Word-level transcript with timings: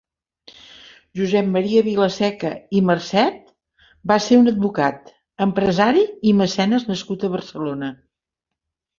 Josep 1.17 1.49
Maria 1.55 1.81
Vilaseca 1.87 2.49
i 2.79 2.79
Marcet 2.87 3.51
va 4.11 4.17
ser 4.27 4.39
un 4.43 4.51
advocat, 4.51 5.11
empresari 5.47 6.01
i 6.31 6.33
mecenes 6.39 6.87
nascut 6.93 7.27
a 7.27 7.31
Barcelona. 7.35 7.91